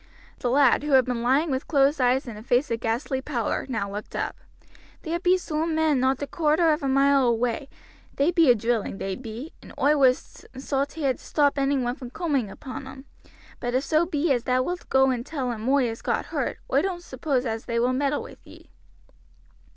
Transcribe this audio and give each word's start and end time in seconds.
The 0.39 0.49
lad, 0.49 0.81
who 0.81 0.93
had 0.93 1.05
been 1.05 1.21
lying 1.21 1.51
with 1.51 1.67
closed 1.67 2.01
eyes 2.01 2.27
and 2.27 2.35
a 2.35 2.41
face 2.41 2.71
of 2.71 2.79
ghastly 2.79 3.21
pallor, 3.21 3.67
now 3.69 3.87
looked 3.87 4.15
up. 4.15 4.35
"There 5.03 5.19
be 5.19 5.37
soom 5.37 5.75
men 5.75 5.99
not 5.99 6.23
a 6.23 6.25
quarter 6.25 6.71
of 6.73 6.81
a 6.81 6.87
mile 6.87 7.27
away; 7.27 7.69
they 8.15 8.31
be 8.31 8.49
a 8.49 8.55
drilling, 8.55 8.97
they 8.97 9.15
be, 9.15 9.53
and 9.61 9.75
oi 9.79 9.95
was 9.97 10.43
sot 10.57 10.93
here 10.93 11.13
to 11.13 11.19
stop 11.19 11.59
any 11.59 11.77
one 11.77 11.93
from 11.93 12.09
cooming 12.09 12.49
upon 12.49 12.87
em; 12.87 13.05
but 13.59 13.75
if 13.75 13.83
so 13.83 14.07
bee 14.07 14.33
as 14.33 14.45
thou 14.45 14.63
wilt 14.63 14.89
go 14.89 15.11
and 15.11 15.23
tell 15.23 15.51
em 15.51 15.69
oi 15.69 15.87
has 15.87 16.01
got 16.01 16.25
hurt, 16.33 16.57
oi 16.73 16.81
don't 16.81 17.03
suppose 17.03 17.45
as 17.45 17.65
they 17.65 17.77
will 17.79 17.93
meddle 17.93 18.23
with 18.23 18.39
ye." 18.43 18.71